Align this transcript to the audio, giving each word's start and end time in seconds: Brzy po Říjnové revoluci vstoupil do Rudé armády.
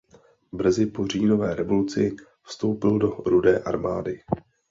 Brzy 0.53 0.85
po 0.87 1.07
Říjnové 1.07 1.55
revoluci 1.55 2.15
vstoupil 2.45 2.97
do 2.99 3.07
Rudé 3.09 3.59
armády. 3.59 4.19